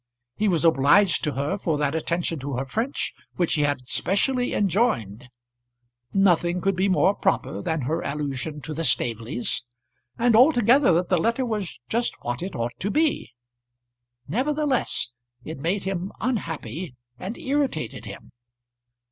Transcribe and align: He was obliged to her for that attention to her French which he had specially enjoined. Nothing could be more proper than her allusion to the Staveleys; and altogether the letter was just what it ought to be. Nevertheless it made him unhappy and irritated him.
He 0.35 0.47
was 0.47 0.65
obliged 0.65 1.23
to 1.25 1.33
her 1.33 1.59
for 1.59 1.77
that 1.77 1.93
attention 1.93 2.39
to 2.39 2.53
her 2.53 2.65
French 2.65 3.13
which 3.35 3.53
he 3.53 3.61
had 3.61 3.87
specially 3.87 4.51
enjoined. 4.51 5.29
Nothing 6.11 6.59
could 6.59 6.75
be 6.75 6.89
more 6.89 7.13
proper 7.13 7.61
than 7.61 7.81
her 7.81 8.01
allusion 8.01 8.61
to 8.61 8.73
the 8.73 8.83
Staveleys; 8.83 9.63
and 10.17 10.35
altogether 10.35 11.03
the 11.03 11.19
letter 11.19 11.45
was 11.45 11.79
just 11.87 12.15
what 12.23 12.41
it 12.41 12.55
ought 12.55 12.73
to 12.79 12.89
be. 12.89 13.35
Nevertheless 14.27 15.11
it 15.45 15.59
made 15.59 15.83
him 15.83 16.11
unhappy 16.19 16.95
and 17.19 17.37
irritated 17.37 18.05
him. 18.05 18.31